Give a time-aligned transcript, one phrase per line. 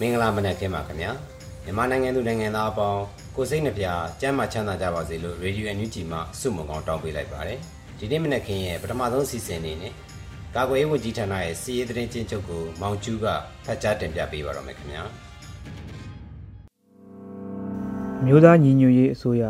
[0.00, 1.10] မင်္ဂလာမနက်ခင်းပါခင်ဗျာ
[1.64, 3.02] မြန်မာနိုင်ငံသူနိုင်ငံသားအပေါင်း
[3.36, 3.86] ကိုစိတ်နှပြ
[4.20, 7.58] ကျမ်းမာချမ်းသာကြပါစေလို့ Radio NUG မှဆုမွန်ကောင်းတောင်းပေးလိုက်ပါတယ်
[7.98, 9.92] ဒီနေ့မနက်ခင်းရဲ့ပထမဆုံးစီစဉ်နေနဲ့
[10.56, 13.26] ကာကွယ်ရေးဝန်ကြီးဌာနရဲ့စီရေးသတင်းချင်းချုပ်ကိုမောင်ကျူးက
[13.64, 15.02] ဖတ်ကြားတင်ပြပေးပါတော့မယ်ခင်ဗျာ
[18.24, 19.42] မြို့သားညီညွတ်ရေးအစိုးရ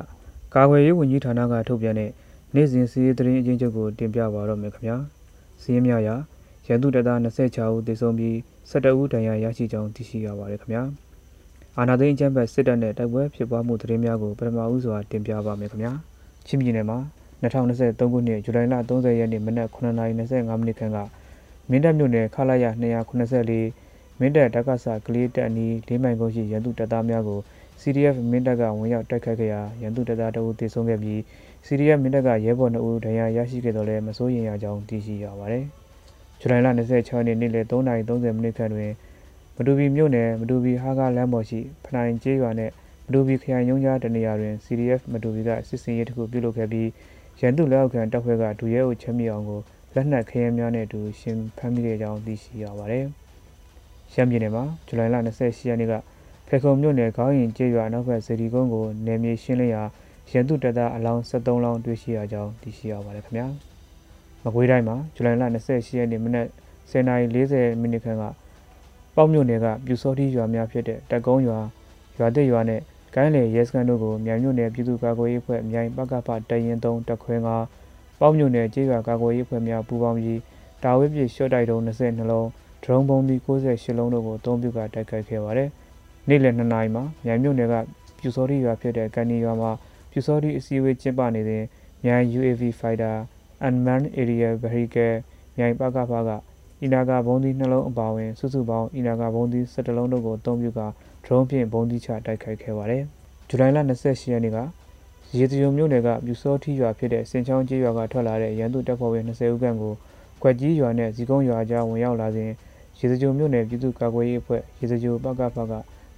[0.55, 2.11] ကာကွယ်ရေးဝန်ကြီးဌာနကထုတ်ပြန်တဲ့
[2.55, 4.97] နေ့စဉ်စီးရေးသတင်းအချင်းချုပ်ကိုတင်ပြပါတော့မယ်ခင်ဗျာ
[5.62, 6.15] စီးရင်များရာ
[6.69, 8.34] ရန်သူတပ်သား26ဦးသေဆုံးပြီး
[8.70, 10.83] 17ဦးဒဏ်ရာရရှိကြောင်းသိရှိရပါတယ်ခင်ဗျာ
[11.78, 15.92] အာနာသိန်းအကြမ်းဖက်စစ်တပ်နဲ့တိုက်ပွဲဖြစ်ပွားမှုသတင်းများကိုပထမဦးစွာတင်ပြပါမယ်ခင်ဗျာ
[16.47, 16.98] ချင်းပြည်နယ်မှာ
[17.42, 20.98] 2023ခုနှစ်ဇူလိုင်လ30ရက်နေ့မနက်9:25မိနစ်ခန့်က
[21.70, 22.66] မင်းတပ်မြို့နယ်ခလာရ
[23.60, 27.41] 284မင်းတပ်တက္ကသကလေးတပ်အနီး၄မိုင်ကုန်းရှိရန်သူတပ်သားများကို
[27.80, 31.19] CDF မင်းတပ်ကဝင်ရောက်တိုက်ခိုက်ခဲ့ရာရန်သူတပ်သားတအုပ်သေဆုံးခဲ့ပြီး
[31.66, 35.66] CDF မင်းတပ်ကရဲဘော်2ဦးဒဏ်ရာရရှိခဲ့တော့လည်းမစိုးရိမ်ရကြောင်းသိရှိရပါတယ်။
[36.41, 38.92] ဇူလိုင်လ26ရက်နေ့နေ့လယ်3:30မိနစ်ခန့်တွင်
[39.56, 42.72] မတူပီမြို့နယ်မတူပီဟာကလမ်းပေါ်ရှိဖနိုင်ကျေးရွာနှင့်
[43.06, 46.88] မတူပီခရိုင်ရုံးကြားတနေရာတွင် CDF မတူပီကစစ်စင်ရေးတစ်ခုပြုလုပ်ခဲ့ပြီး
[47.41, 49.60] ရန်သူလက်အောက်ခံတပ်ဖွဲ့ကဒူရဲအုပ်ချမ်းမြေအောင်ကို
[49.94, 53.05] လက်နက်ခရဲများနဲ့အတူရှင်ဖမ်းမိခဲ့ကြောင်းသိရှိရပါတယ်။
[54.12, 55.94] ရှမ်းပြည်နယ်မှာဇူလိုင်လ28ရက်နေ့က
[56.49, 59.82] ဖေခုံမြို့နယ်ခေါင်းရင်ကျေးရွာနောက်ဘက်စေတီကုန်းကိုနယ်မြေရှင်းလင်းရာ
[60.31, 63.49] ရန်သူတပ်သားအလောင်း73လောင်းတွေ့ရှိရကြောင်းသိရှိရပါတယ်ခင်ဗျာ။
[64.44, 66.47] မကွေးတိုင်းမှာဇူလိုင်လ28ရက်နေ့မနက်
[66.91, 68.25] 10:40မိနစ်ခန့်က
[69.15, 71.59] ပေါက်မြို့နယ်ကပြူစောတိရွာများဖြစ်တဲ့တက်ကုန်းရွာ
[72.19, 72.81] ရွာတဲ့ရွာနဲ့
[73.15, 77.49] ကိုင်းလေရဲစခန်းတို့ကိုမြိုင်မြို့နယ်ပြည်သူ့ကာကွယ်ရေးအဖွဲ့မြိုင်ပကဖတရင်3တက်ခွဲက
[78.21, 80.41] ပေါက်မြို့နယ်ကျေးရွာကာကွယ်ရေးအဖွဲ့များပူးပေါင်းပြီး
[80.82, 82.47] တာဝဲပြည့်ရှော့တိုက်တုံး22လုံး
[82.82, 85.69] ဒရုန်းဘုံသီး68လုံးတို့ကိုအသုံးပြုကတိုက်ခိုက်ခဲ့ပါတယ်။
[86.28, 87.75] နေ့လယ်2နာရီမှာမြိုင်မြို့နယ်က
[88.19, 89.70] ပြူစောတိရွာဖြစ်တဲ့ကန်နီရွာမှာ
[90.10, 91.65] ပြူစောတိအစည်းအဝေးကျင်းပနေစဉ်
[92.05, 93.16] မြိုင် UAV Fighter
[93.66, 95.14] Unmanned Aerial Vehicle
[95.56, 96.30] မြိုင်ပကဖက
[96.82, 100.80] အီနာဂါဘုံသီးနှလုံးအပါအဝင် စုစုပေါင်းအီနာဂါဘုံသီး17လုံးတို့ကိုအသုံးပြုက
[101.24, 103.02] ဒရုန်းဖြင့်ဘုံသီးချတိုက်ခိုက်ခဲ့ပါတယ်။
[103.48, 104.58] ဇူလိုင်လ28ရက်နေ့က
[105.36, 109.94] ရေတရုံမြို့နယ်ကပြူစောထီရွာဖြစ်တဲ့စင်ချောင်းကျေးရွာကထွက်လာတဲ့ရန်သူတပ်ဖွဲ့ဝင်20ဦးခန့်ကို
[110.42, 112.50] ကွက်ကြီးရွာနဲ့ဇီကုန်းရွာကြားဝင်ရောက်လာစဉ်
[112.98, 115.72] ရေစကြိုမြို့နယ်ပြည်သူ့ကာကွယ်ရေးအဖွဲ့ရေစကြိုပကဖက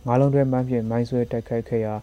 [0.06, 1.94] ငါးလုံးတွဲမှန်းဖြင့်မိုင်းဆွဲတိုက်ခိုက်ခဲ့ရာ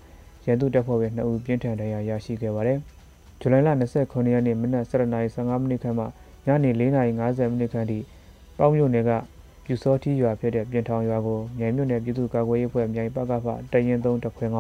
[0.46, 2.80] ရန်သူတပ်ဖွဲ့ဝင်2ဦးပြင်းထန်ဒဏ်ရာရရှိခဲ့ပါတယ်။
[3.40, 3.70] ဇူလိုင်လ
[4.02, 6.06] 29ရက်နေ့မနက်7:15မိနစ်ခန့်မှ
[6.46, 8.00] ညနေ4:50မိနစ်ခန့်ထိ
[8.58, 9.12] ပေါင်းမြို့နယ်က
[9.64, 14.60] ပြူစောထီရွာဖြစ်တဲ့ပြင်ထောင်ရွာကိုမြိုင်မြို့နယ်ပြည်သူ့ကာကွယ်ရေးအဖွဲ့မြိုင်ပကဖတရင်3တခွင်က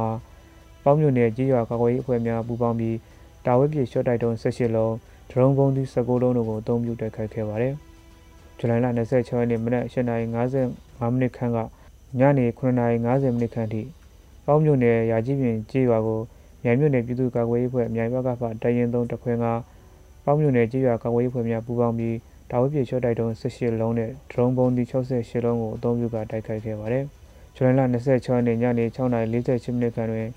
[0.83, 2.97] ပေါင်းမြို့နယ်ကြီးရွာကာကွယ်ရေးအဖွဲ့များပူးပေါင်းပြီး
[3.45, 4.93] တာဝဲပြည်ရှော့တိုက်တုံး18လုံး
[5.29, 7.73] ဒရုန်းဘုံသီး19လုံးတို့ကိုအသုံးပြုတိုက်ခိုက်ခဲ့ပါတယ်။
[8.57, 11.57] ဇူလိုင်လ26ရက်နေ့မနက်8:55မိနစ်ခန့်က
[12.19, 13.81] ညနေ9:50မိနစ်ခန့်ထိ
[14.45, 16.21] ပေါင်းမြို့နယ်ရာကြီးပြင်ကြီးရွာကို
[16.63, 19.45] မြိုင်မြို့နယ်ပြည်သူ့ကာကွယ်ရေးအဖွဲ့မြိုင်ပကဖတရင်3တခွင်က
[20.23, 22.15] ပေါင်းမြို့နယ်ကြီးရွာကာကွယ်ရေးအဖွဲ့များပူးပေါင်းပြီး
[22.51, 27.03] တာဝဲပြေချော့တိုက်တုံး18လုံးနဲ့ဒရုန်းဘုံဒီ68လုံးကိုအသုံးပြုကတိုက်ခိုက်ခဲ့ပါတယ်။
[27.55, 30.27] ဇူလိုင်လ26ရက်နေ့ညနေ6:48မိနစ်ခန့်တွင်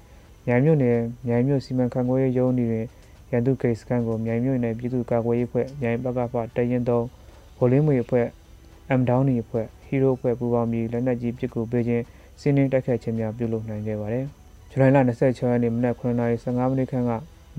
[0.46, 2.84] မြိုင်မြို့နယ်မြိုင်မြို့စီမံခန့်ခွဲရေးရုံးတွင်
[3.30, 7.06] ရန်သူဂိတ်စခန်းကိုမြိုင်မြို့နယ်ပြည်သူ့ကာကွယ်ရေးအဖွဲ့မြိုင်ပကဖတရင်တုံး
[7.56, 8.26] ဗိုလ်လင်းမွေအဖွဲ့
[8.88, 12.04] အမ်ဒေါင်းနီအဖွဲ့ဟီးရိုးအဖွဲ့ပူးပေါင်းပြီးလက်နက်ကြီးပစ်ကူပေးခြင်း
[12.40, 14.26] စီးနှင်းတိုက်ခိုက်ခြင်းများပြုလုပ်နိုင်ခဲ့ပါတယ်။
[14.72, 17.10] ဇူလိုင်လ26ရက်နေ့မနက်9:15မိနစ်ခန့်က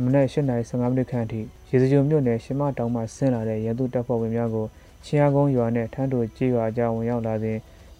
[0.03, 4.65] မနက်8:15မိနစ်ခန့်အထိရေစကြိုမြို့နယ်ရှမတောင်မှဆင်းလာတဲ့ရန်သူတပ်ဖွဲ့ဝင်များကို
[5.05, 7.57] ချင်းအားကုန်းရွာနဲ့ထန်းတိုကျေးရွာကြားဝင်ရောက်လာစဉ်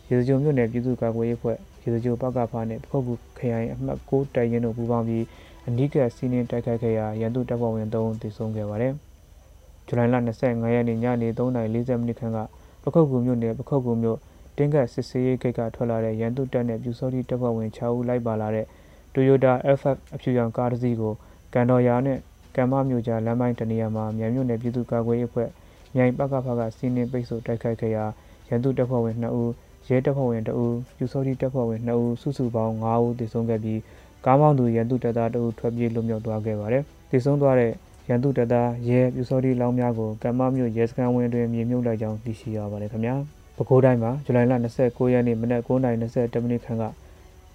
[0.10, 5.26] ရေစကြိုမြို့နယ်ပြည်သူ့ကာကွယ်ရေးအဖွဲ့ရေစကြိုပကဖာနဲ့ပခုတ်ကူခရိုင်အမှတ်6တိုက်ရင်တို့ပူးပေါင်းပြီး
[5.68, 8.94] အနီးကပ်စီးနင်းတိုက်ခိုက်ခဲ့ရာရန်သူတပ်ဖွဲ့ဝင်3ဦးသေဆုံးခဲ့ပါတယ်။
[9.88, 12.38] ဇူလိုင်လ25ရက်နေ့ညနေ3:40မိနစ်ခန့်က
[12.84, 14.18] ပခုတ်ကူမြို့နယ်ပခုတ်ကူမြို့
[14.58, 18.66] တင်းကတ်စစ်စေးရေးဂိတ်ကထွက်လာတဲ့ရန်သူတပ်နဲ့ပြူစောတိတပ်ဖွဲ့ဝင်6ဦးလိုက်ပါလာတဲ့
[19.14, 21.14] Toyota FF အဖြူရောင်ကားတစ်စီးကို
[21.54, 22.18] ကန်တော်ရာနဲ့
[22.56, 25.50] ကံမမြို့ကြားလမ်းပိုင်းတနေရာမှာမြန်မြို့နယ်ပြည်သူ့ကာကွယ်ရေးအဖွဲ့
[25.96, 28.06] မြိုင်ပကဖကစီးနင်းပိတ်ဆို့တိုက်ခိုက်ခဲ့ရာ
[28.50, 29.52] ရန်သူတပ်ဖွဲ့ဝင်2ဦး
[29.88, 33.80] ရဲတပ်ဖွဲ့ဝင်2ဦးပြူစောတိတပ်ဖွဲ့ဝင်2ဦးစုစုပေါင်း5ဦးသေဆုံးခဲ့ပြီး
[34.26, 37.72] ကားမောင်းသူရန်သူတပ်သား2ဦးထွက်ပြေးလွတ်မြောက်သွားခဲ့ပါတယ်။သေဆုံးသွားတဲ့
[38.10, 43.16] ရန်သူတပ်သားရဲပြူစောတိလောင်းများကိုကမ္မမြို့ရဲစခန်းဝင်းတွင်မြေမြုပ်လိုက်ကြောင်းသိရှိရပါတယ်ခင်ဗျာ။
[43.56, 44.54] ပဲခူးတိုင်းမှာဇူလိုင်လ
[44.84, 46.84] 29ရက်နေ့မနက်9:20မိနစ်ခန့်က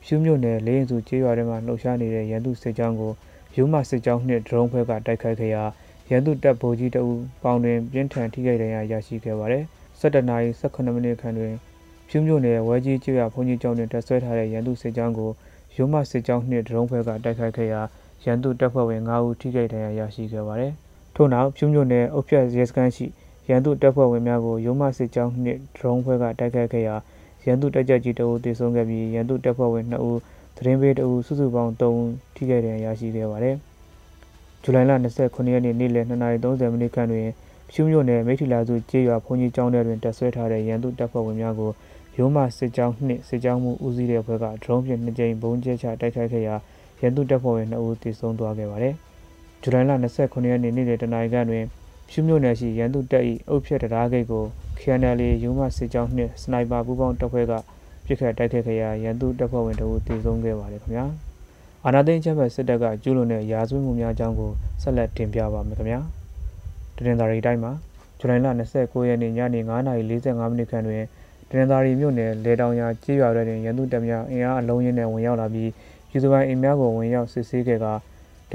[0.04, 3.12] ဖြူးမြို့နယ်လေးရင်စုကျေးရွာထဲမှာလှုပ်ရှားနေတဲ့ရန်သူစစ်ကြောင်းကို
[3.54, 5.64] ယူမစစ်ကြောင်းနှင့်ဒရုန်းဖွဲ့ကတိုက်ခိုက်ခဲ့ရာ
[6.10, 7.12] ရန်သူတပ်ဗိုလ်ကြီးတအူ
[7.42, 9.64] ပေါင်တွင်ပြင်းထန်ထိခိုက်ဒဏ်ရာရရှိခဲ့ပါတယ်။
[10.00, 11.54] 17နာရီ18မိနစ်ခန့်တွင်
[12.08, 15.30] ဖြူးမြို့နယ်ဝဲကြီးကျေးရွာဘုန်းကြီးကျောင်းတွင်တပ်ဆွဲထားတဲ့ရန်သူစစ်ကြောင်းကို
[15.76, 17.80] ယူမစစ်ကြောင်းနှင့်ဒရုန်းဖွဲ့ကတိုက်ခိုက်ခဲ့ရာ
[18.24, 20.72] ရန်သူတပ်ဖွဲ့ဝင်9ဦးထိခိုက်ဒဏ်ရာရရှိခဲ့ပါတယ်။
[21.14, 23.06] ထို့နောက်ဖြူးမြို့နယ်အုပ်ဖြတ်ရဲစခန်းရှိ
[23.48, 26.96] ရန်သူတပ်ဖွဲ့ဝင်များကိုယူမစစ်ကြောင်းနှင့်ဒရုန်းဖွဲ့ကတိုက်ခိုက်ခဲ့ရာ
[27.46, 30.18] ရန်သူတပ်ကြပ်ကြီးတအူတေဆုံးခဲ့ပြီးရန်သူတပ်ဖွဲ့ဝင်2ဦး
[30.56, 33.56] သတင်းပေးတအူစုစုပေါင်း3ဦးထိခိုက်ဒဏ်ရာရရှိခဲ့ပါတယ်။
[34.62, 37.26] ဇူလိုင်လ29ရက်နေ့နေ့လယ်2:30မိနစ်ခန့်တွင်
[37.70, 41.70] ဖြူးမြို့နယ်မိထီလာစုကျေးရွာဘုန်းကြီးကျောင်းထဲတွင်တပ်ဆွဲထားတဲ့ရန်သူတပ်ဖွဲ့ဝင်များကို
[42.16, 46.54] ရိုးမစစ်ကြောင်းနှင့်စစ်ကြောင်းမှုဦးစီးတဲ့အဖွဲ့ကဒရုန်းဖြင့်နှစ်ကြိမ်ဘုံကျဲချတိုက်ခိုက်ခဲ့ရာ
[47.00, 48.94] ရန်သူတပ်ဖွဲ့ဝင်2ဦးသေဆုံးသွားခဲ့ပါတယ်။
[49.62, 51.64] ဇူလိုင်လ29ရက်နေ့နေ့လယ်တနာရီခန့်တွင်
[52.08, 54.44] ဖြူးမြို့နယ်ရှိရန်သူတပ်၏အုပ်ဖြတ်တရားဂိတ်ကို
[54.78, 57.52] KNL ရုံးမစစ်ကြောင်းနှင့်စနိုက်ပါပူးပေါင်းတပ်ဖွဲ့က
[58.06, 61.04] ပြစ်ခတ်တိုက်ခိုက်ခဲ့ရာရန်သူတပ်ဖွဲ့ဝင်တို့တည်ဆုံးခဲ့ပါတယ်ခင်ဗျာ။
[61.84, 64.50] အာနာသိန်းချက်ဘက်စစ်တပ်ကကျူးလွန်တဲ့ရာဇဝတ်မှုများအကြောင်းကို
[64.82, 66.00] ဆက်လက်တင်ပြပါမယ်ခင်ဗျာ။
[66.96, 67.72] တရင်သာရီတိုင်းမှာ
[68.18, 71.02] ဇူလိုင်လ29ရက်နေ့ညနေ9:45မိနစ်ခန့်တွင်
[71.50, 75.70] တရင်သာရီမြို့နယ်လေတောင်ယာကြေးရွာတွင်ရန်သူတပ်များအင်အားအလုံးရင်းနဲ့ဝင်ရောက်လာပြီး
[76.08, 77.92] ပြည်သူပိုင်းအိမ်များကိုဝင်ရောက်စစ်ဆေးခဲ့ကဓာ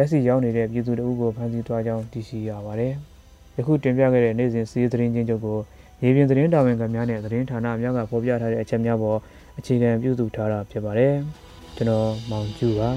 [0.02, 2.96] တ်ဆီရောက်နေတဲ့ပြည်သူတို့ကိုဖမ်းဆီးသွားကြောင်းသိရှိရပါတယ်။
[3.58, 5.60] ယခုတင်ပြခဲ့တဲ့နေ့စဉ်စီးသတင်းချင်းချုပ်ကို
[6.04, 9.20] ရေပြင်သတင်းတာဝန်ခံများနဲ့သတင်းဌာနများကဖော်ပြထားတဲ့အချက်များပေါ်
[9.60, 11.14] အခြေခံပြုစုထားတာဖြစ်ပါတယ်။
[11.76, 12.90] ကျွန်တော်မောင်ကျူပါ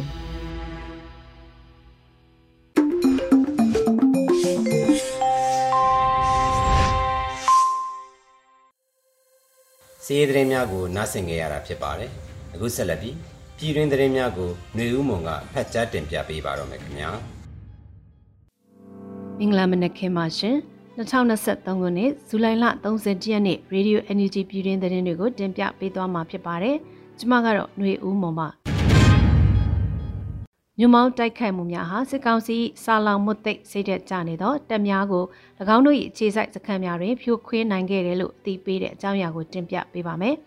[10.05, 12.11] စီးရီးသတင်းများကိုနားဆင်ကြရတာဖြစ်ပါတယ်။
[12.55, 13.17] အခုဆက်လက်ပြီး
[13.59, 17.13] ပြည်တွင်းသတင်းများကိုຫນွေဦးမုံကဖတ်ကြားတင်ပြပေးပါတော့မယ်ခင်ဗျာ။
[19.41, 20.57] မင်္ဂလာမနက်ခင်းပါရှင်။
[20.97, 22.65] 2023ခုနှစ်ဇူလိုင်လ
[22.95, 26.77] 30ရက်နေ့ Radio Energy ပြည်တွင်းသတင်းတွေကိုတင်ပြပေးသွားမှာဖြစ်ပါတယ်။
[27.19, 28.49] ကျွန်မကတော့ຫນွေဦးမုံပါ။
[30.79, 35.25] မြမောင်းတိုက်ခိုက်မှုများဟာစစ်ကောင်စီစာလောင်မွတ်သိပ်စိတ်သက်ကြနေသောတပ်များကို၎
[35.77, 40.35] င်းတို့၏အခြေစိုက်စခန်းများတွင်ဖြိုခွင်းနိုင်ခဲ့တယ်လို့အသိပေးတဲ့အကြောင်းအရာကိုတင်ပြပေးပါမယ်။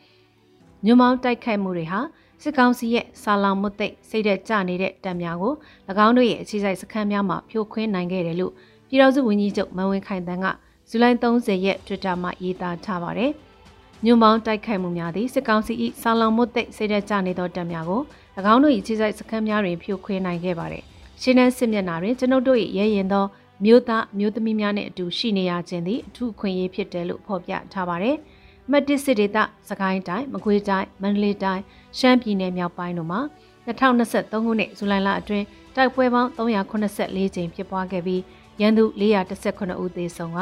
[0.85, 1.99] မြမောင်းတိုက်ခိုက်မှုတွေဟာ
[2.43, 5.53] စစ်ကောင်စီရဲ့စာလောင်မွတ်သိပ်စိတ်သက်ကြနေတဲ့တပ်များကို၎
[6.05, 8.53] င်းတို့ရဲ့အခြေစိုက်စခန်းများမှာဖြိုခွင်းနိုင်ခဲ့တယ်လို့
[8.89, 10.45] ပြည်တော်စုဝန်ကြီးချုပ်မန်ဝင်းခိုင်တန်းက
[10.89, 13.31] ဇူလိုင်30ရက် Twitter မှာရေးသားထားပါတယ်။
[14.05, 18.01] ညွန်ပေါင်းတိုက်ခိုက်မှုများသည့်စစ်ကောင်စီ၏ဆောင်းလောင်မှုသိစိတ်ဓာတ်ကျနေသောတပ်များကို၎
[18.53, 20.83] င်းတို့၏ခြေစိုက်စခန်းများတွင်ဖြိုခွင်းနိုင်ခဲ့ပါတယ်။
[21.21, 23.25] ရှင်းတဲ့စစ်မျက်နှာတွင်ကျွန်ုပ်တို့၏ရဲရင်သော
[23.65, 28.15] မြို့သားမြို့သမီးများနှင့်အတူရှိနေရခြင်းသည်အထူးခွင့်ရေးဖြစ်တယ်လို့ဖော်ပြထားပါတယ်။
[28.71, 29.37] မတ်တစ်စစ်ဒေသ
[29.69, 31.63] စကိုင်းတိုင်းမကွေးတိုင်းမန္တလေးတိုင်း
[31.99, 33.21] ရှမ်းပြည်နယ်မြောက်ပိုင်းတို့မှာ
[33.67, 35.45] 2023ခုနှစ်ဇူလိုင်လအတွင်း
[35.75, 38.21] တိုက်ပွဲပေါင်း384ကြိမ်ဖြစ်ပွားခဲ့ပြီး
[38.61, 40.39] ရန်သူ418ဦးသေဆုံးက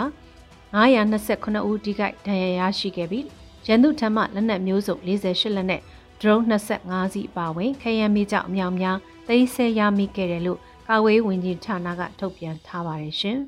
[0.76, 3.26] 929ဦးထိခိုက်ဒဏ်ရာရရှိခဲ့ပြီး
[3.68, 5.82] ရန်သူထံမှလက်နက်မျိုးစုံ48လက်နဲ့
[6.22, 8.98] drone 25စီးပါဝင်ခရမ်းမီကြောင့်အမြောင်များ
[9.28, 13.38] သိမ်းဆဲရမိခဲ့တယ်လို့ကာဝေးဝန်ကြီးဌာနကထုတ်ပြန်ထားပါတယ်ရှင်။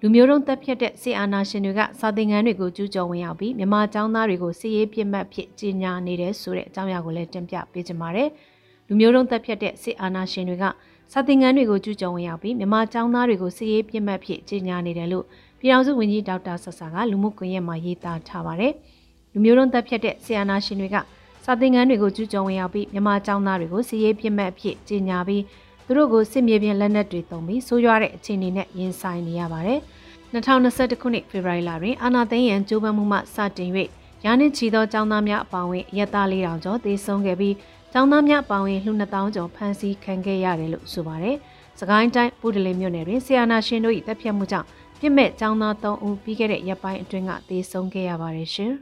[0.00, 8.28] လူမျိုးတုံးတပ်ဖြတ်တဲ့စီအာနာရှင်တွေကစာသင်ခန်းတွေကိုကျူးကျော်ဝင်ရောက်ပြီးမြန်မာကျောင်းသားတွေကိုစီရေးပြစ်မှတ်ဖြစ်ကြီးညာနေတဲ့ဆိုတဲ့အကြောင်းအရာကိုလည်းတင်ပြပေးကြပါမယ်။
[8.86, 10.64] လူမျိုးတုံးတပ်ဖြတ်တဲ့စီအာနာရှင်တွေက
[11.12, 15.24] စာသင်ခန်းတွေကိုကျူးကျော်ဝင်ရောက်ပြီးမြန်မာကျောင်းသားတွေကိုစီရေးပြစ်မှတ်ဖြစ်ကြီးညာနေတယ်လို့
[15.60, 18.72] ပြည်ထောင်စုဝန်ကြီးဒေါက်တာဆဆာကလူမှုကွန်ရက်မှာရေးသားထားပါတယ်။
[19.32, 20.96] လူမျိုးတုံးသက်ဖြတ်တဲ့ဆီယနာရှင်တွေက
[21.44, 25.42] စာသင်ခန်းတွေကိုကျူးကျော်ဝင်ရောက်ပြီးမြန်မာကျောင်းသားတွေကိုစီရေးပြစ်မှတ်ဖြစ်ကြီးညာပြီး
[25.86, 29.80] သူတို့ကိုစစ်မြေပြင်လက်နက်တွေသုံးပြီးဆိုးရွားတဲ့အခြေအနေနဲ့ရင်ဆိုင်နေရပါတယ်။
[30.32, 33.70] 2021ခုနှစ်ဖေဖော်ဝါရီလတွင်အာနာသိန်းရန်ကျိုးပန်းမှုမှစတင်၍
[34.24, 37.54] ရာနှင့်ချီသောကျောင်းသားများအပါအဝင်ရက်သား၄000ကျော်သေဆုံးခဲ့ပြီး
[37.98, 41.36] ကျောင်းသားများပောင်ရင်လှူ2000ကျော်ဖမ်းဆီးခံခဲ့ရတယ်လို့ဆိုပါတယ်။
[41.80, 44.66] စကိုင်းတိုင်းပုဒလင်မြို့နယ်တွင်ဆီယနာရှင်တို့၏တပ်ဖြတ်မှုကြောင့်
[45.00, 48.72] ပြစ်မဲ့ကျောင်းသား3ဦးပြီးခဲ့တဲ့ရက်ပိုင်းအတွင်းကသေဆုံးခဲ့ရပါတယ်ရှင်။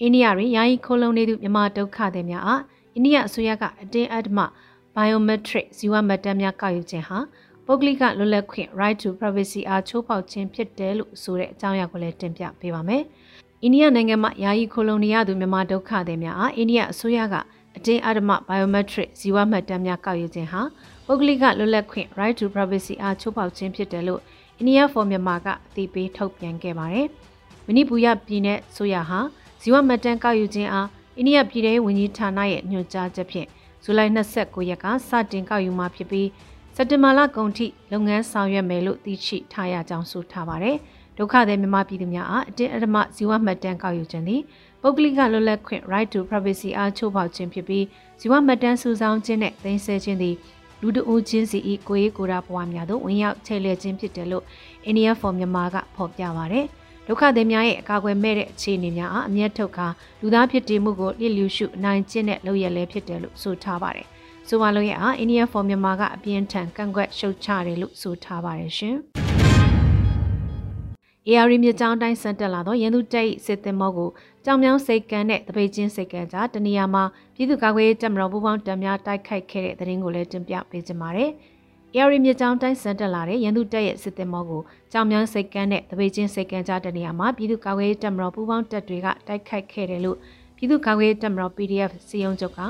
[0.00, 2.62] အိန္ဒိယတွင်ယာယီခိုးလုံနေသူမြန်မာဒုက္ခသည်များအား
[2.94, 4.40] အိန္ဒိယအစိုးရကအတင်းအဓမ္မ
[4.96, 7.18] biometric ဇီဝမှတ်တမ်းများကောက်ယူခြင်းဟာ
[7.66, 13.04] ပုဂ္ဂလိကလွတ်လပ်ခွင့် right to privacy အားချိုးဖောက်ခြင်းဖြစ်တယ်လို့ဆိုတဲ့အကြောင်းအရာကိုလည်းတင်ပြပေးပါမယ်။
[13.64, 17.34] အိန္ဒိယနိုင်ငံမှာယာယီခိုလုံနေရသူမြန်မာဒုက္ခသည်များအားအိန္ဒိယအစိုးရက
[17.76, 20.60] အတင်းအဓမ္မ biometric ဇီဝမှတ်တမ်းများကောက်ယူခြင်းဟာ
[21.06, 24.20] ပုဂ္ဂလိကလွတ်လပ်ခွင့် right to privacy အားချိုးဖောက်ခြင်းဖြစ်တယ်လို့
[24.60, 27.06] India for Myanmar ကအသိပေးထုတ်ပြန်ခဲ့ပါတယ်။
[27.66, 29.20] မဏိပူရပြည်နယ်ဆိုရဟာ
[29.60, 33.48] ဇီဝမှတ်တမ်းကောက်ယူခြင်းအားအိန္ဒိယပြည်ထောင်ဝန်ကြီးဌာနရဲ့ညွှန်ကြားချက်ဖြင့်
[33.84, 36.28] ဇူလိုင်29ရက်ကစတင်ကောက်ယူမှာဖြစ်ပြီး
[36.74, 40.76] ဇစက်တင်ဘာလကုန်ထိလုပ်ငန်းဆောင်ရွက်မယ်လို့သိရှိထားရကြောင်းဆိုထားပါတယ်။
[41.18, 44.42] ဒုက္ခသည်မြန်မာပြည်သူများအားအတင်းအဓမ္မဇီဝမှတ်တမ်းကောက်ယူခြင်းသည်
[44.82, 47.84] ပုဂ္ဂလိကလွတ်လပ်ခွင့် right to privacy အားချိုးဖောက်ခြင်းဖြစ်ပြီး
[48.20, 50.34] ဇီဝမှတ်တမ်းစုဆောင်းခြင်းနဲ့သိမ်းဆည်းခြင်းသည်
[50.80, 51.58] လူတဦးချင်းစီ၏
[51.88, 54.44] ကိုယ်ရေးကိုယ်တာဘဝများသို့ဝင်ရောက်ချဲ့လဲခြင်းဖြစ်တယ်လို့
[54.90, 56.60] India for Myanmar ကဖော်ပြပါဗျ။
[57.06, 59.86] ဒုက္ခသည်များရဲ့အကာအကွယ်မဲ့တဲ့အခြေအနေများအားအမျက်ထုတ်ကာ
[60.20, 64.06] လူသားဖြစ်တည်မှုကိုလျစ်လျူရှုနိုင်ကျင့်တဲ့လုပ်ရလဲဖြစ်တယ်လို့ဆိုထားပါတယ်။
[64.48, 68.98] ဆိုပါလို့ရအား India for Myanmar ကအပြင်းထန်ကန့်ကွက်ရှုတ်ချတယ်လို့ဆိုထားပါတယ်ရှင်။
[71.30, 74.10] AR မြေကြောင်းတိုင်းစံတက်လာသောရန်သူတပ်၏စစ်သည်မောကို
[74.44, 77.04] ကြောင်မြောင်းစိတ်ကန်းနဲ့တပိတ်ချင်းစိတ်ကန်းကြားတနေရာမှာ
[77.34, 81.30] ပြည်သူ့ကာကွယ်ရေးတပ်မတော်ပူးပေါင်းတပ်များတိုက်ခိုက်ခဲ့တဲ့တဲ့ရင်ကိုလည်းတင်ပြပေးကြပါမယ်။
[81.96, 90.16] AR မြေကြောင်းတိုင်းစံတက်လာတဲ့ရန်သူတပ်ရဲ့စစ်သည်မောကိုကြောင်မြောင်းစိတ်ကန်းနဲ့တပိတ်ချင်းစိတ်ကန်းကြားတနေရာမှာပြည်သူ့ကာကွယ်ရေးတပ်မတော်ပူးပေါင်းတပ်တွေကတိုက်ခိုက်ခဲ့တယ်လို့
[90.56, 92.60] ပြည်သူ့ကာကွယ်ရေးတပ်မတော် PDF စီယုံချုပ်က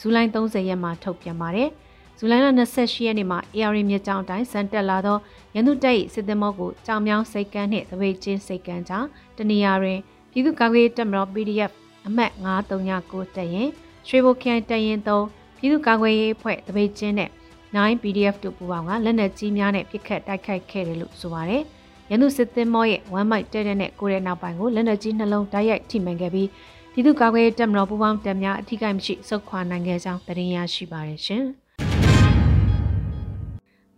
[0.00, 1.70] ဇူလိုင်30ရက်မှာထုတ်ပြန်ပါတယ်။
[2.18, 5.18] ဇူလိုင်လ28ရက်နေ့မှာ AR မြစ်ကြောင်းတိုင်းစံတက်လာသော
[5.54, 9.06] ရန်သူတပ်၏စစ်သည်မောကိုကြောင်မြောင်းစိတ်ကန်းနှင့်သပိတ်ချင်းစိတ်ကန်းကြား
[9.36, 9.98] တနေရာတွင်
[10.30, 11.70] ပြည်သူ့ကာကွယ်တပ်မတော် PDF
[12.06, 13.68] အမှတ်939တပ်ရင်
[14.08, 17.30] ရွှေဘိုခိုင်တပ်ရင်3ပြည်သူ့ကာကွယ်ရေးအဖွဲ့တပိတ်ချင်းနဲ့
[17.66, 21.62] 9 PDF တို့ပူးပေါင်းကလက်နက်ကြီးများနဲ့ပစ်ခတ်တိုက်ခိုက်ခဲ့တယ်လို့ဆိုပါတယ်။
[22.10, 26.48] ရန်သူစစ်သည်မောရဲ့1မိုက်တဲတဲ့နဲ့ကိုရဲနောက်ပိုင်းကိုလက်နက်ကြီးနှလုံးတိုက်ရိုက်ထိမှန်ခဲ့ပြီး
[26.92, 31.46] ပြည်သူ့ကာကွယ်ရေးတပ်မတော်ပူးပေါင်းတပ်များအထူးကိမရှိစုခွာနိုင်ခဲ့ကြောင်းသတင်းရရှိပါတယ်ရှင်။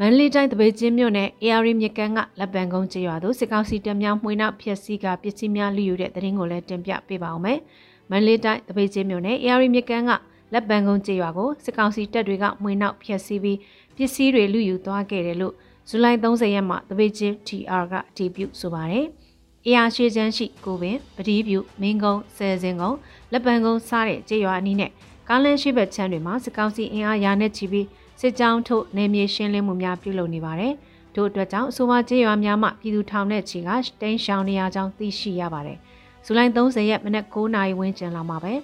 [0.01, 7.59] မန္တလေးတိုင်းတပိတ်ချင်းမြို့နယ် AR မြကန်းကလက်ပံကုန်းကျေးရွာသို့စစ်ကောင်စီတပ်များမှွေနောက်ဖျက်ဆီးကပစ္စည်းများလူယူတဲ့တရင်ကိုလည်းတင်ပြပေးပါအောင်မယ်။
[8.11, 10.11] မန္တလေးတိုင်းတပိတ်ချင်းမြို့နယ် AR မြကန်းက
[10.53, 13.59] လက်ပံကုန်းကျေးရွာကိုစစ်ကောင်စီတပ်တွေကမှွေနောက်ဖျက်ဆီးပြီး
[13.97, 15.55] ပစ္စည်းတွေလူယူသွားခဲ့တယ်လို့
[15.89, 19.07] ဇူလိုင်30ရက်မှာတပိတ်ချင်း TR ကအတည်ပြုဆိုပါတယ်။
[19.67, 22.99] AR ရှေ့ချမ်းရှိကိုပင်ပတိပြုမင်းကုန်းဆယ်စင်ကုန်း
[23.33, 24.91] လက်ပံကုန်းစားတဲ့ကျေးရွာအနီးနဲ့
[25.29, 27.87] ကားလန်းရှိဘက်ချမ်းတွေမှာစစ်ကောင်စီအင်အားရာနဲ့ချီပြီး
[28.21, 30.73] စစ်ကြောင်းထုတ်နေမြေရှင်းလင်းမှုများပြုလုပ်နေပါတယ်။
[31.15, 33.71] တို့အတွက်ကြောင့်အဆိုပါကျေးရွာများမှပြည်သူထောင်နဲ့ချီက
[34.01, 35.79] တိန်းရှောင်နေရကြောင်းသိရှိရပါတယ်။
[36.25, 38.55] ဇူလိုင်30ရက်မနက်9:00နာရီဝန်းကျင်လောက်မှာပဲ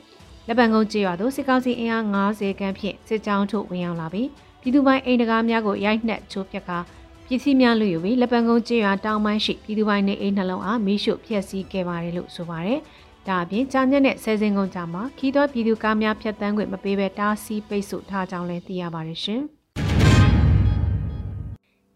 [0.46, 4.28] လက်ပံကုန်းကျေးရွာသို့စစ်ကောင်စီအင်အား90ခန်းဖြင့်စစ်ကြောင်းထုတ်ဝင်ရောက်လာပြီး
[4.60, 6.70] ပြည်သူပိုင်းအိမ်တကားများကိုရိုက်နှက်ချိုးပြက်က
[7.28, 12.78] ပစ္စည်းများလူယူပြီးလက်ပံကုန်းကျေးရွာတောင်ပိုင်းရှိပြည်သူပိုင်းနေအိမ်နှလုံးအားမိရှုဖျက်ဆီးခဲ့ပါတယ်လို့ဆိုပါတယ်။
[13.28, 19.40] ဒါအပြင်ကြာညက်နဲ့ဆယ်စင်ကုန်းကြားမှာခီးသောပြည်သူကားများဖြတ်တန်းခွင့်မပေးဘဲတားဆီးပိတ်ဆို့ထားကြောင်းလည်းသိရပါတယ်ရှင်။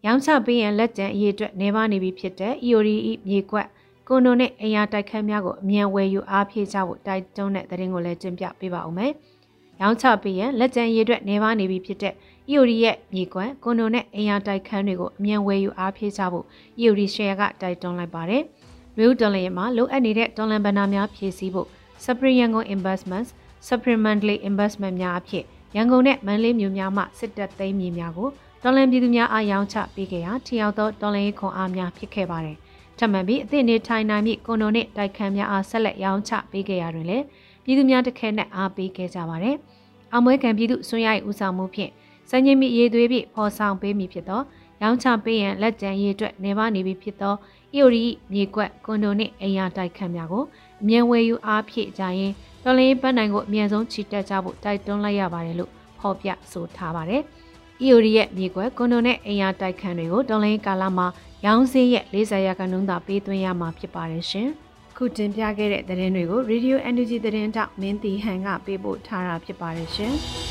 [0.05, 2.89] ရောင်းချပေးရင်လက်ကျန်အရေးအတွက်နေပါနေပြီဖြစ်တဲ့ EOD
[3.27, 3.67] မြေကွက်
[4.07, 9.11] ကွန်ဒိုနဲ့အရာတိုက်ခန်းများကိုအမြန်ဝယ်ယူအားဖြည့်ကြဖို့တိုက်တွန်းတဲ့သတင်းကိုလည်းတင်ပြပေးပါဦးမယ်။
[9.81, 12.13] ရောင်းချပေးရင်လက်ကျန်အရေးအတွက်နေပါနေပြီဖြစ်တဲ့
[12.49, 16.45] EOD ရဲ့မြေကွက်ကွန်ဒိုနဲ့အရာတိုက်ခန်းတွေကိုအမြန်ဝယ်ယူအားဖြည့်ကြဖို့
[16.79, 18.43] EOD share ကတိုက်တွန်းလိုက်ပါတယ်။
[18.99, 21.67] Real Dollar မှာလိုအပ်နေတဲ့ဒေါ်လာဘဏ္ဍာများဖြည့်ဆည်းဖို့
[22.05, 23.29] Supreme Yangon Investments
[23.67, 25.43] Supplementary Investment များအဖြစ်
[25.75, 28.29] ရန်ကုန်နဲ့မန္တလေးမြို့များမှစစ်တပ်သိမ်းမြေများကို
[28.63, 32.57] တော်လန်ပြည်သူများအားရောင်းချပေးခဲ့ရာထီရောက်သောတော်လန်ရေးခွန်အားများဖြစ်ခဲ့ပါတယ်။
[32.97, 37.23] ထပ်မံပြီးအသည့်နေထိုင်နိုင်မိကွန်ဒိုနှင့်တိုက်ခန်းများအားဆက်လက်ရောင်းချပေးခဲ့ရာတွင်လည်း
[37.63, 39.55] ပြည်သူများတစ်ခဲနဲ့အားပေးခဲ့ကြပါတယ်။
[40.11, 41.91] အောင်မွေးကံပြည်သူဆွမ်းရိုက်ဦးဆောင်မှုဖြင့်
[42.29, 44.41] စံချိန်မိရေးသွေးဖြင့်ဖော်ဆောင်ပေးမည်ဖြစ်သော
[44.81, 47.35] ရောင်းချပေးရန်လက်ကျန်ရေးအတွက်နေပါနေပြီဖြစ်သော
[47.73, 50.43] အီယိုရီမြေကွက်ကွန်ဒိုနှင့်အိမ်ယာတိုက်ခန်းများကို
[50.81, 52.33] အမြန်ဝယ်ယူအားဖြည့်ကြရင်
[52.63, 57.21] တော်လင်းပန်းနိုင်ကိုအမြန်ဆုံးချီတက်ကြဖို့တိုက်တွန်းလိုက်ရပါတယ်လို့ဖော်ပြဆိုထားပါတယ်။
[57.83, 61.07] EOD ရဲ့မြေကွက်ကွန်ဒိုနဲ့အိမ်ယာတိုက်ခန်းတွေကိုတော်လိုင်းကာလမှာ
[61.45, 64.47] ရောင်းစည်းရဲ့40ရာခိုင်နှုန်းသာပေးသွင်းရမှာဖြစ်ပါတယ်ရှင်။
[64.97, 70.15] ခုတင်ပြခဲ့တဲ့သတင်းတွေကို Radio Energy သတင်းတောက်မင်းတီဟန်ကပေးပို့ထားတာဖြစ်ပါတယ်ရှင်။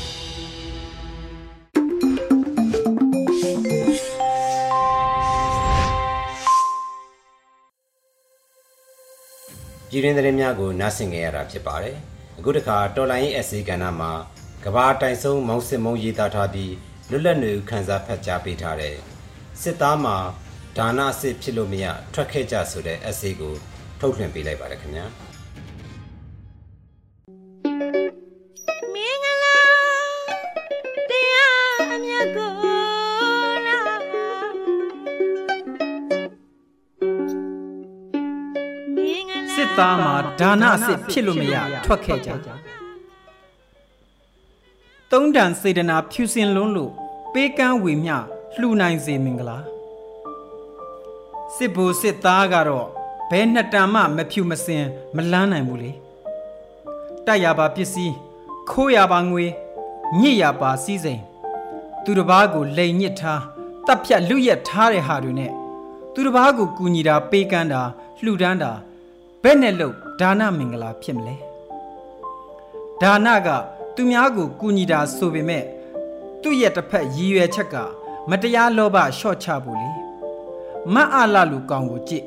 [9.89, 11.97] ပြည်တွင်းသတင်းများကိုနားဆင်ကြရတာဖြစ်ပါတယ်။
[12.37, 14.11] အခုတခါတော်လိုင်းရဲ့အစီကဏ္ဍမှာ
[14.63, 16.73] ကဘာတိုင်ဆုံးမောင်စစ်မုံရေးသားထားပြီး
[17.09, 18.95] လွတ်လပ်နေခန်းစားဖတ်ကြားပေးထားတဲ့
[19.61, 20.17] စစ်သားမှာ
[20.77, 23.53] ဒါနအစစ်ဖြစ်လို့မရထွက်ခဲ့ကြဆိုတဲ့ essay ကို
[23.99, 25.05] ထုတ်လွှင့်ပေးလိုက်ပါတယ်ခင်ဗျာ
[39.79, 41.55] သားမှာဒါနအစစ်ဖြစ်လို့မရ
[41.85, 42.29] ထွက်ခဲ့ကြ
[45.11, 46.91] သုံးတန်စေတနာဖြူစင်လွန်းလို့
[47.33, 48.15] ပေးကမ်းဝေမျှ
[48.59, 49.57] လှူနိုင်စေမင်္ဂလာ
[51.55, 52.87] စစ်ဘူစစ်သားကတော့
[53.29, 54.83] ဘဲနှစ်တန်မှမဖြူမစင်
[55.15, 55.91] မလန်းနိုင်ဘူးလေ
[57.25, 58.13] တိုက်ရပါပစ္စည်း
[58.69, 59.45] ခိုးရပါငွေ
[60.21, 61.21] ညစ်ရပါစည်းစိမ်
[62.03, 63.41] သူတစ်ပါးကိုလိန်ညစ်ထား
[63.87, 65.51] တပ်ဖြတ်လူရက်ထားတဲ့ဟာတွေနဲ့
[66.13, 67.81] သူတစ်ပါးကိုကူညီတာပေးကမ်းတာ
[68.23, 68.71] လှူဒန်းတာ
[69.43, 71.35] ဘယ်နဲ့လို့ဒါနမင်္ဂလာဖြစ်မလဲ
[73.01, 73.49] ဒါနက
[73.95, 75.63] သူများကိုကူညီတာဆိုပေမဲ့
[76.41, 77.75] သူ့ရဲ့တစ်ဖက်ရည်ရွယ်ချက်က
[78.29, 79.89] မတရားလောဘလျှော့ချဖို့လေ
[80.93, 82.25] မတ်အားလာလူကောင်ကိုကြည့်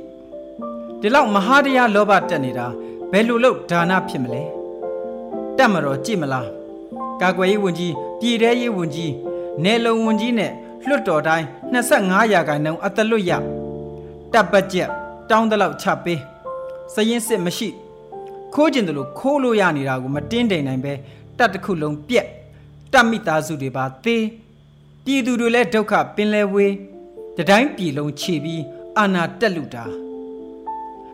[1.01, 2.67] ဒီလောက်မဟာတရားလောဘတက်နေတာ
[3.13, 4.43] ဘယ်လိုလုပ်ဒါနဖြစ်မလဲ
[5.57, 6.49] တက်မတော်ကြည့်မလား
[7.21, 9.13] ကာကွယ်ရေးဝန်ကြီးပြည်ထရေးဝန်ကြီး
[9.63, 10.53] နယ်လုံဝန်ကြီးနဲ့
[10.87, 11.47] လွှတ်တော်တိုင်း
[11.85, 13.33] 25ရာခိုင်နှုန်းအတလွတ်ရ
[14.33, 14.89] တပ်ပတ်ချက်
[15.31, 16.21] တောင်းတလောက်ချပေး
[16.95, 17.69] စရင်စစ်မရှိ
[18.55, 20.93] ခိုးကျင်တယ်လို့ခိုးလို့ရနေတာကိုမတင်းတိမ်နိုင်ပဲ
[21.39, 22.27] တပ်တစ်ခုလုံးပြက်
[22.93, 24.25] တပ်မိသားစုတွေပါသေး
[25.05, 26.73] ပြည်သူတွေလည်းဒုက္ခပင်လဲဝေး
[27.37, 28.63] တတိုင်းပြည်လုံးခြေပြီး
[28.99, 29.85] အာနာတက်လူတာ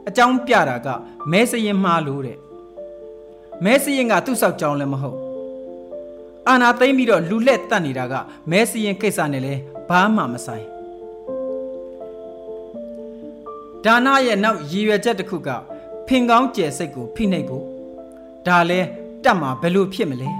[0.08, 0.88] အကြောင်းပြတာက
[1.30, 2.38] မဲစရင်မှားလို့တဲ့
[3.64, 5.18] မဲစရင်ကသူ့ဆောက်ကြောင်းလည်းမဟုတ်
[6.48, 8.14] အာနာသိမ့်ပြီးတော့လူလက်တတ်နေတာက
[8.50, 9.54] မဲစရင်ကိစ္စနဲ့လဲ
[9.88, 10.77] ဘာမှမဆိုင်
[13.84, 15.48] ဒါနရဲ့နောက်ရည်ရွယ်ချက်တစ်ခုက
[16.06, 17.64] ဖင်ကောင်းကျယ်စိတ်ကိုဖိနှိပ်ဖို့
[18.46, 18.80] ဒါလဲ
[19.24, 20.30] တတ်မှာဘယ်လိုဖြစ်မလဲ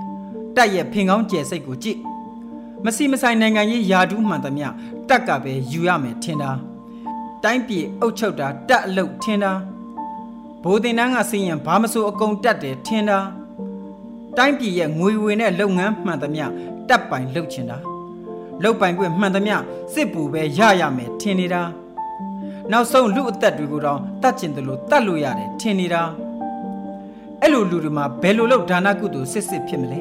[0.56, 1.98] တက်ရဲ့ဖင်ကောင်းကျယ်စိတ်ကိုကြည့်
[2.84, 4.68] မစီမဆိုင်နိုင်ငံရေးယာဒူးမှန်သမျှ
[5.08, 6.50] တက်ကပဲယူရမယ်ထင်တာ
[7.42, 9.52] တိုင်းပြည်အုပ်ချုပ်တာတက်အလုတ်ထင်တာ
[10.62, 13.18] ဘိုးတင်တန်းကစီရင်ဘာမဆိုအကုန်တက်တယ်ထင်တာ
[14.36, 16.44] တိုင်းပြည်ရဲ့ငွေဝင်တဲ့လုပ်ငန်းမှန်သမျှ
[16.88, 17.78] တက်ပိုင်လုပ်ချင်တာ
[18.62, 19.56] လုပ်ပိုင်ခွင့်မှန်သမျှ
[19.92, 21.62] စစ်ပူပဲရရမယ်ထင်နေတာ
[22.72, 26.02] နောက်ဆုံးလူအသက်တွေကိုတော့တတ်ကျင်တယ်လို့တတ်လို့ရတယ်ထင်နေတာ
[27.42, 30.00] အဲ့လိုလူတွေမှာဘယ်လိုလုပ်ဒါနကုသိုလ်စစ်စစ်ဖြစ်မလဲ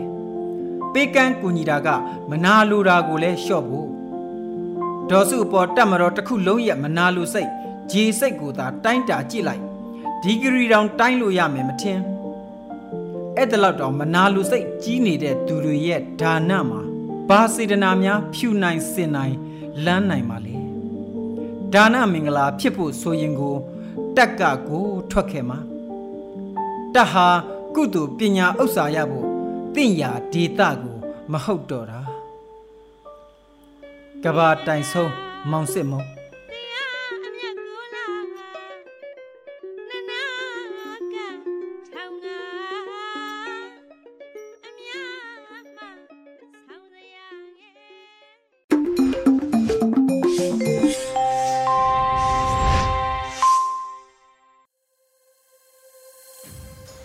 [0.93, 1.87] ပေးကမ်းကူညီတာက
[2.29, 3.87] မနာလိုတာကိုလည်းလျှော့ဖို့
[5.09, 7.49] ဒေါ်စုအပေါ်တက်မတော်တစ်ခုလုံးရဲ့မနာလိုစိတ်
[7.91, 9.63] ဂျေစိတ်ကိုသာတိုင်းတာကြည့်လိုက်
[10.23, 11.99] ဒီဂရီတောင်တိုင်းလို့ရမယ်မထင်
[13.37, 16.81] အဲ့ဒါလောက်တော့မနာလိုစိတ်ကြီးနေတဲ့သူတွေရဲ့ဒါနမှာ
[17.29, 19.35] ဘာစေတနာများဖြူနိုင်စင်နိုင်
[19.85, 20.56] လမ်းနိုင်ပါလေ
[21.73, 23.55] ဒါနမင်္ဂလာဖြစ်ဖို့ဆိုရင်ကို
[24.17, 25.59] တက်ကကိုထွက်ခဲ့မှာ
[26.95, 27.27] တဟာ
[27.75, 29.27] ကုသိုလ်ပညာဥစ္စာရဖို့
[29.75, 30.97] တင့်ရာဒေတာကို
[31.31, 32.01] မဟုတ်တော့တာ
[34.23, 35.13] ကဘာတိုင်ဆုံး
[35.51, 36.16] မောင်စစ်မုံ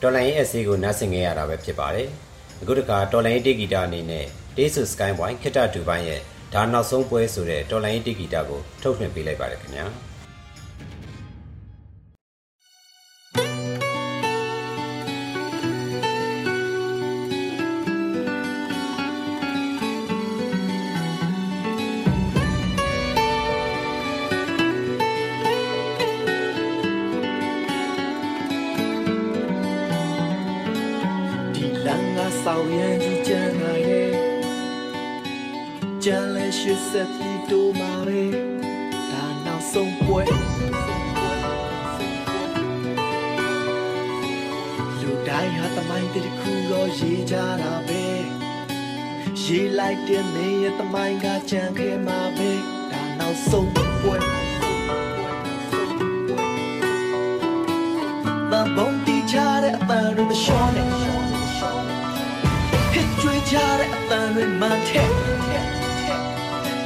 [0.05, 2.09] တော်လိုင်းရဲ့အစီကိုနားဆင်ခဲ့ရတာပဲဖြစ်ပါတယ်
[2.61, 6.21] အခုတခါတော်လိုင်းတေဂီတာအနေနဲ့ Days of Sky Point ခိတ္တဒူပိုင်းရဲ့
[6.55, 9.87] ဒါနောက်ဆုံးပွဲဆိုတဲ့တော်လိုင်းတေဂီတာကိုထုတ်လွှင့်ပေးလိုက်ပါတယ်ခင်ဗျာ
[32.47, 34.13] ဆောင်ရန်ကြီးကြံလာရဲ့
[36.05, 38.23] ကြံလဲရှိစက်ပြီးတိုးမာပဲ
[39.11, 40.23] ဒါနောက်ဆုံးပွဲ
[45.01, 48.05] လူတိုင်းဟာတမိုင်းတခုတော့ရေးကြတာပဲ
[49.43, 52.51] ရေးလိုက်တဲ့မင်းရဲ့တမိုင်းကကြံခဲ့မှာပဲ
[52.91, 53.71] ဒါနောက်ဆုံး
[54.03, 54.17] ပွဲ
[58.51, 61.22] မဘုံတီချတဲ့အပန်းတို့မလျှော့နဲ့
[63.53, 65.11] ကြွေးကြတဲ့အတန်တွေမှန်တဲ့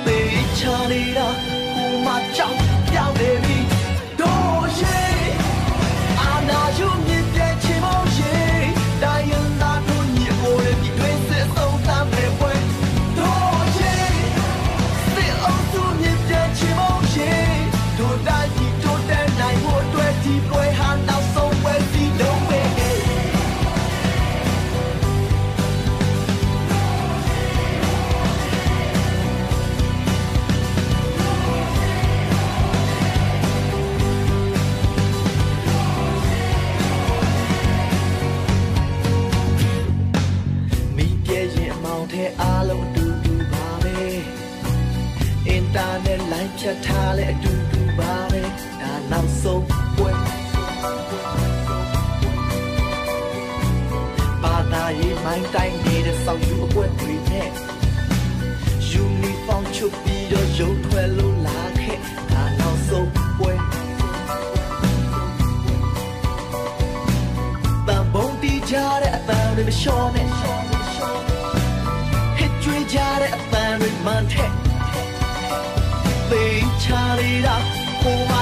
[0.05, 1.56] ပေးချနေတာ
[77.17, 78.36] ချာလေးတာ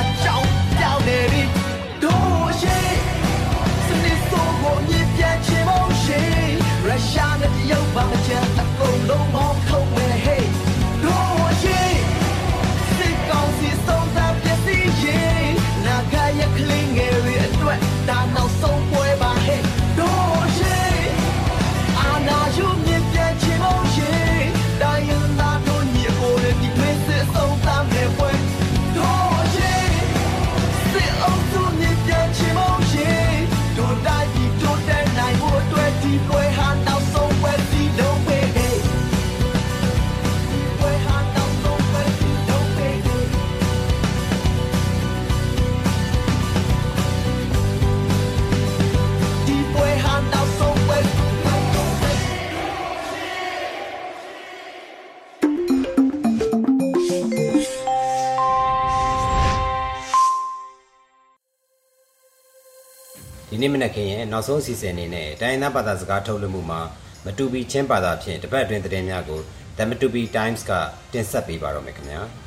[63.57, 66.81] ဒီနေ့မနက်ခင်းရဲ့နောက်ဆုံးအစီအစဉ်အနေနဲ့တိုင်းသားဘာသာစကားထုတ်လွှင့်မှုမှာ
[67.25, 69.41] မတူပီချင်းဘာသာဖြင့်တပတ်အတွင်းသတင်းများကို
[69.77, 70.73] The Matupi Times က
[71.13, 72.23] တင်ဆက်ပေးပါတော့မယ်ခင်ဗျာ။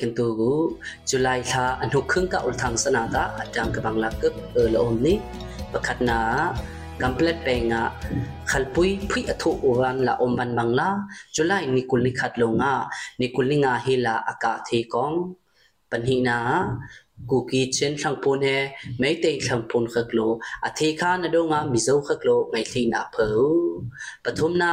[0.00, 0.52] กันตัวกู
[1.08, 5.16] จุลัยท่าอนุกขึ้นกับอุลทังสนาตาอาจารย์กบังลักกับเออลอมนี่
[5.72, 6.20] ประคัดนา
[7.00, 7.82] กัมเพลตเปงะ
[8.50, 10.90] ขลปุยพุยอธุอุรันละอมบันบังลา
[11.34, 12.72] จุลัยนิคุลนิขัดลงะ
[13.20, 15.12] นิคุลนิงาฮิลาอากาศทีกอง
[15.90, 16.38] ปัญหินา
[17.30, 18.46] กูกีเช่นทังปูนเฮ
[18.98, 20.20] ไม่เตยทังปูนขักโล
[20.64, 23.28] อาทิคานะดงามิโซขักโลไงทีนาเพอ
[24.24, 24.72] ปฐมนา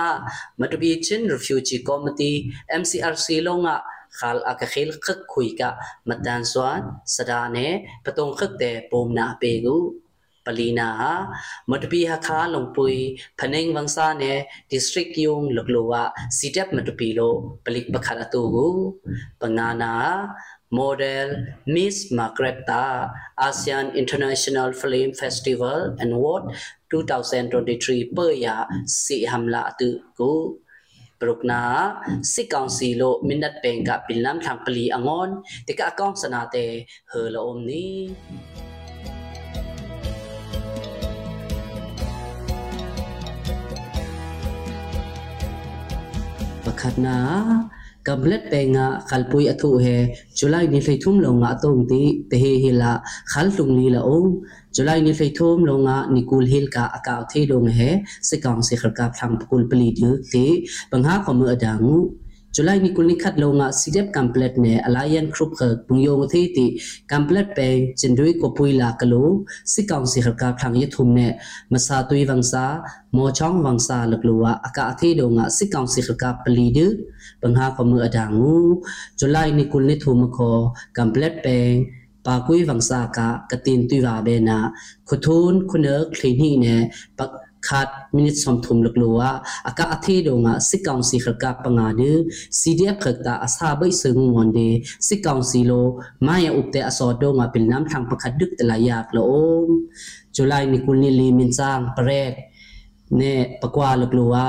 [0.60, 2.36] มาตุบีเช่นรีฟิวจีคอมมิตี้
[2.82, 3.80] MCRC ลงอะ
[4.20, 5.70] khal aka khil khak khui ka
[6.08, 6.82] matan swan
[7.16, 7.68] sada ne
[8.06, 9.78] patong khak te pom na pe gu
[10.46, 10.90] palina
[11.70, 12.98] matpi ha kha longpui
[13.40, 14.34] phaneng wangsa ne
[14.74, 16.04] district yung loklowa
[16.38, 17.30] sitep matpi lo
[17.66, 18.70] palik pakhat atu gu
[19.42, 19.94] pangana
[20.78, 21.30] model
[21.66, 23.10] Miss Margareta
[23.48, 26.44] ASEAN International Film Festival and Award
[26.92, 30.32] 2023 per ya si hamla tu ku
[31.22, 31.64] ปรุกนา
[32.34, 35.30] สิกองสีโลมินัดเป็นกับปินน้ำทางปลีอางอน
[35.68, 36.58] ติกะกองสนาเต
[37.10, 37.98] เฮลอมนี้
[46.64, 47.18] ประคัดนา
[48.52, 49.96] pe nga khalpui athu he
[50.38, 52.92] julai ni hlei thum lo nga tong ti te he hila
[53.32, 54.18] khal tung ni la o
[54.76, 57.90] julai ni hlei thum lo nga nikul hil ka aka the dong he
[58.28, 60.46] sikang se khar ka thang pukul pli du ti
[60.92, 61.98] bangha ko mu adangu
[62.56, 66.66] July ni kulni khat lo nga CDF complet ne Alliance Group kha bungyong the ti
[67.12, 67.68] complet pe
[68.00, 71.28] chindui ko puila kalo si kaung si kharka thang ye thum ne
[71.72, 72.64] masa tui wangsa
[73.16, 76.88] mo chong wangsa lakluwa aka athe do nga si kaung si kharka pali de
[77.42, 78.56] bangha ko mu adangu
[79.20, 80.50] July ni kulni thum ko
[80.98, 81.58] complet pe
[82.28, 83.20] ပါကွေးဝမ်စာက
[83.52, 84.58] ကတင်တူပါပဲနာ
[85.10, 86.76] ခထုံးခုနခလင်းဟိနေ
[87.18, 87.20] ပ
[87.68, 89.14] ခတ်မိနစ်စုံထုံလကလော
[89.70, 92.12] အကအသေးတော့ငါစစ်ကောင်စီခကပငါဒူ
[92.60, 94.68] CDF ခတာအစာဘိတ်စုံငွန်ဒီ
[95.08, 95.88] စစ်ကောင်စီလို
[96.28, 99.28] မယဥပတဲ့အစောတော့ငါပင်နမ်ထံပခတ်ဒုတလာယကလော
[100.36, 102.32] ဇူလိုင်နီကူနီလီမင်ချန်ပရက်
[103.20, 104.48] နေပကွာလကလော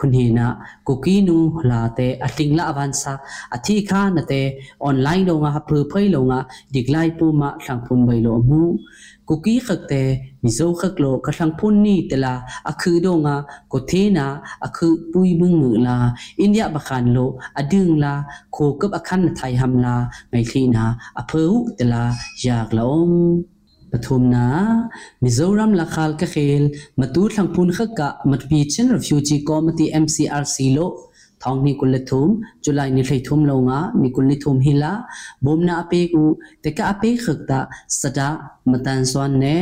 [0.00, 0.46] ခုန်ဟီနာ
[0.88, 1.38] ကိုကီနူ
[1.70, 3.12] လာတဲ့အတင်းလာအဝန်စာ
[3.56, 4.46] အသီခါနတဲ့
[4.88, 6.34] online လုံးကဖဖဲလုံးက
[6.74, 8.62] ဒီဂလိုက်ပူမလှံဖုန်ဘိုင်လို့မှု
[9.28, 10.10] ကိုကီခက်တဲ့
[10.44, 12.34] မီဇိုခက်လို့ကလှံဖုန်နီတလာ
[12.70, 13.34] အခုတော့ငါ
[13.72, 14.26] ကိုသေးနာ
[14.66, 15.96] အခုပူမင်းမလာ
[16.38, 18.14] အိန္ဒိယဘခန်လို့အဒင်းလာ
[18.56, 19.96] ခိုကပ်အခန်းထိုင်ဟမ်လာ
[20.32, 20.84] မိုင်ခီနာ
[21.20, 21.42] အဖူ
[21.78, 22.04] တလာ
[22.44, 23.59] ရကလုံး
[23.92, 24.44] pathumna
[25.22, 26.64] mizoram lakhal ka khel
[27.00, 30.86] matu thlangpun kha ka matpi chen refugee committee mcrc lo
[31.42, 32.28] thong ni kul thum
[32.64, 34.92] july ni thei thum lo nga ni kul ni thum hila
[35.44, 36.24] bomna ape ku
[36.62, 37.60] te ka ape khakta
[38.00, 38.28] sada
[38.70, 39.56] matan swan ne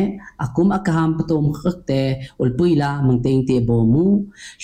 [0.44, 2.00] akum akaham patom khakte
[2.42, 4.06] ulpuila mangteng te bomu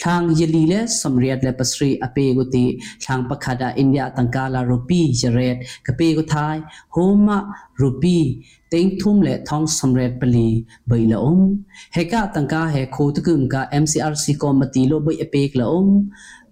[0.01, 2.65] thang yeli le samriat le pasri ape ku ti
[3.05, 6.59] thang pakhada india tangkala rupi jaret kape ku thai
[6.95, 7.39] homa
[7.81, 8.19] rupi
[8.73, 10.49] တိန်ထုံလေထောင်းစံရက်ပလီ
[10.91, 11.37] ဘိလအုံ
[11.95, 15.85] ဟေကာတန်ကာဟေခိုတကုမ်ကာ MCRC ကောမတီလိုဘိအပေကလအုံ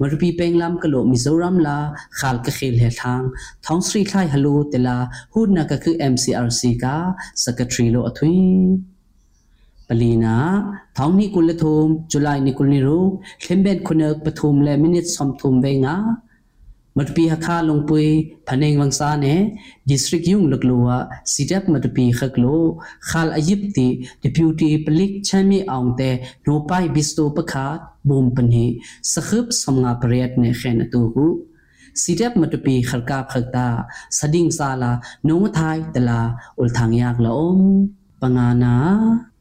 [0.01, 1.79] မရပီပင်လမ်ကလိုမီဇိုရမ်လာ
[2.19, 3.27] ခါလကခိလဟေထောင်း
[3.65, 4.97] ထောင်းစရီခိုင်ဟလိုတလာ
[5.33, 6.97] ဟူနာကခု MCRC ကာ
[7.45, 8.35] စကထရီလိုအထွေ
[9.89, 10.37] ပလီနာ
[10.97, 11.77] ထောင်းနီကုလထုံ
[12.13, 13.05] ဇူလိုင်နီကုလနီရို
[13.45, 15.97] လင်ဘက်ခုနပထုံလေမိနစ်ဆမ်ထုံဝေငါ
[16.97, 18.09] matpi hakha longpui
[18.47, 19.35] phaneng wangsa ne
[19.91, 20.97] district yung laklowa
[21.33, 22.57] sidap matpi khaklo
[23.09, 23.87] khal ayip ti
[24.23, 26.11] deputy public chami angte
[26.47, 27.67] no pai bisto pakha
[28.09, 28.67] bom panhi
[29.13, 31.27] sakhub samnga prayat ne khen tu hu
[32.03, 33.67] sidap matpi kharka khakta
[34.19, 34.93] sading sala
[35.27, 36.21] nong thai tala
[36.61, 37.61] ul thang yak la om
[38.21, 38.75] pangana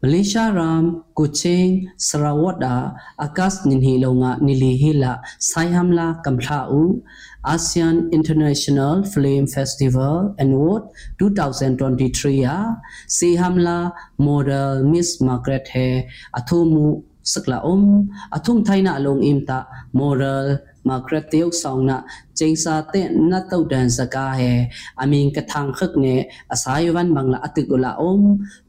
[0.01, 7.03] Malaysia Ram Kuching Sarawada Akas Ninhilonga Nilihila Saihamla Kamtha U
[7.45, 10.89] ASEAN International Film Festival Award
[11.21, 21.53] 2023 ya Sihamla Model Miss Margaret He Athomu saklaom athum thaina along imta moral makratiyo
[21.53, 21.97] songna
[22.33, 24.53] jingsa te na tau dan saka he
[24.97, 26.15] amin kathang khak ne
[26.53, 28.21] asaywan mangla atigula om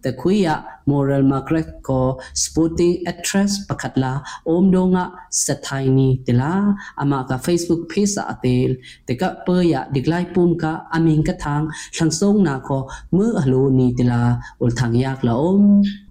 [0.02, 0.54] te khuya
[0.90, 4.12] moral makrat ko sporting actress pakhatla
[4.54, 5.04] om donga
[5.44, 8.70] sathaini tila ama ka facebook page sa atel
[9.06, 11.64] te ka perya diklai pum ka amin kathang
[11.96, 12.78] thangsong na ko
[13.14, 14.22] mu alo ni tila
[14.62, 15.62] ul thang yak la om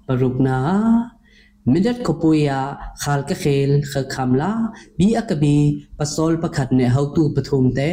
[0.08, 0.58] parukna
[1.66, 2.60] midat kapuya
[3.02, 4.52] khal ka khel kha khamla
[4.98, 5.58] bi akabi
[5.98, 7.90] pasol pakhat ne hautu pathum te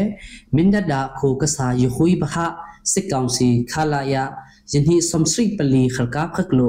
[0.54, 2.46] minda da kho ka sa yuhui bha
[2.92, 4.24] sikkaung si khalaya
[4.72, 6.68] yinhi somsri pali khalka khaklo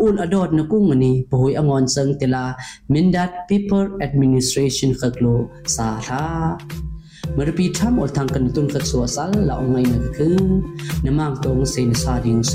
[0.00, 2.44] อุลอดดนกุ้งนี้ปหวยองอนเซิงตลา
[2.92, 5.26] มินดัต people แอดมินิสเทรชันขกโล
[5.76, 6.24] สาธา
[7.34, 10.38] เมื่อปีทามอดทางกันตุนขกสัวสัลละองไงนึกคือ
[11.04, 12.54] น้ำมังตรงเซนซาดิงเซ